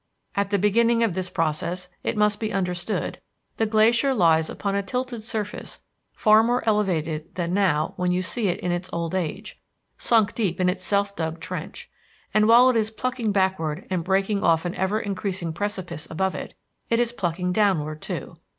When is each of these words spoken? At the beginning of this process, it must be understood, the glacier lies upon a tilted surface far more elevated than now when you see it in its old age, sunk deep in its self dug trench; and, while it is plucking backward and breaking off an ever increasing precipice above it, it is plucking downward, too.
At 0.35 0.49
the 0.49 0.57
beginning 0.57 1.03
of 1.03 1.13
this 1.13 1.29
process, 1.29 1.87
it 2.01 2.17
must 2.17 2.39
be 2.39 2.51
understood, 2.51 3.21
the 3.57 3.67
glacier 3.67 4.15
lies 4.15 4.49
upon 4.49 4.73
a 4.73 4.81
tilted 4.81 5.21
surface 5.21 5.83
far 6.13 6.41
more 6.41 6.67
elevated 6.67 7.35
than 7.35 7.53
now 7.53 7.93
when 7.97 8.11
you 8.11 8.23
see 8.23 8.47
it 8.47 8.59
in 8.61 8.71
its 8.71 8.89
old 8.91 9.13
age, 9.13 9.59
sunk 9.99 10.33
deep 10.33 10.59
in 10.59 10.69
its 10.69 10.83
self 10.83 11.15
dug 11.15 11.39
trench; 11.39 11.87
and, 12.33 12.47
while 12.47 12.67
it 12.71 12.75
is 12.75 12.89
plucking 12.89 13.31
backward 13.31 13.85
and 13.91 14.03
breaking 14.03 14.41
off 14.43 14.65
an 14.65 14.73
ever 14.73 14.99
increasing 14.99 15.53
precipice 15.53 16.07
above 16.09 16.33
it, 16.33 16.55
it 16.89 16.99
is 16.99 17.11
plucking 17.11 17.53
downward, 17.53 18.01
too. 18.01 18.37